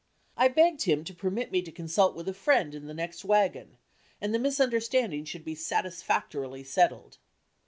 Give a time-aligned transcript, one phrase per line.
[0.35, 3.77] I begged him to permit me to consult with a friend in the next wagon,
[4.19, 7.19] and the misunderstanding should be satisfactorily settled.